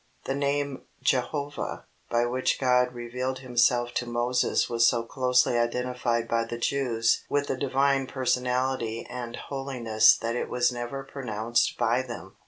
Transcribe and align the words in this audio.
The 0.25 0.33
Name, 0.33 0.81
Jehovah, 1.03 1.85
by 2.09 2.25
which 2.25 2.59
God 2.59 2.91
revealed 2.95 3.37
Himself 3.37 3.93
to 3.93 4.07
Moses 4.07 4.67
was 4.67 4.87
so 4.87 5.03
closely 5.03 5.59
identified 5.59 6.27
by 6.27 6.43
the 6.43 6.57
Jews 6.57 7.23
with 7.29 7.45
the 7.45 7.55
Divine 7.55 8.07
Personality 8.07 9.05
and 9.07 9.35
Holiness 9.35 10.17
that 10.17 10.35
it 10.35 10.49
was 10.49 10.71
never 10.71 11.03
pronounced 11.03 11.77
by 11.77 12.01
them. 12.01 12.35